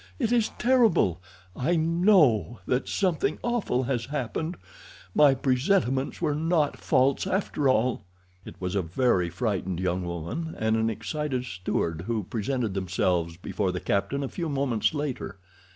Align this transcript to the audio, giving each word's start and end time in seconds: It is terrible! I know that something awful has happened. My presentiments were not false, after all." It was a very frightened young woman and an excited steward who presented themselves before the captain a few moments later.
It 0.17 0.31
is 0.31 0.49
terrible! 0.57 1.21
I 1.55 1.75
know 1.75 2.59
that 2.65 2.89
something 2.89 3.37
awful 3.43 3.83
has 3.83 4.05
happened. 4.05 4.57
My 5.13 5.35
presentiments 5.35 6.19
were 6.19 6.33
not 6.33 6.75
false, 6.75 7.27
after 7.27 7.69
all." 7.69 8.03
It 8.43 8.55
was 8.59 8.73
a 8.73 8.81
very 8.81 9.29
frightened 9.29 9.79
young 9.79 10.03
woman 10.03 10.55
and 10.57 10.75
an 10.75 10.89
excited 10.89 11.45
steward 11.45 12.05
who 12.07 12.23
presented 12.23 12.73
themselves 12.73 13.37
before 13.37 13.71
the 13.71 13.79
captain 13.79 14.23
a 14.23 14.27
few 14.27 14.49
moments 14.49 14.95
later. 14.95 15.37